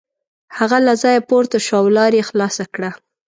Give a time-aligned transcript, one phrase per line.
[0.57, 2.89] هغه له ځایه پورته شو او لار یې خلاصه کړه.